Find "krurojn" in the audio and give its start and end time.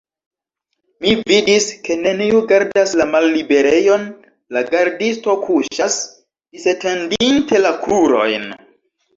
7.85-8.51